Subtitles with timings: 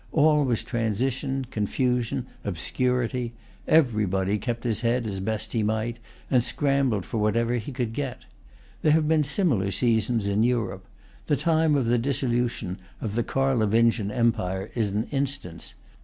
[0.11, 3.33] All was transition, confusion, obscurity.
[3.67, 5.99] Everybody kept his head as he best might,
[6.31, 8.25] and scrambled for whatever he could get.
[8.81, 10.87] There have been similar seasons in Europe.
[11.27, 15.75] The time of the dissolution of the Carlovingian empire is an instance.